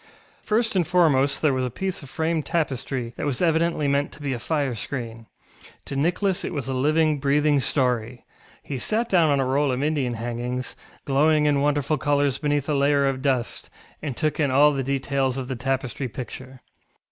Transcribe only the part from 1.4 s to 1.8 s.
there was a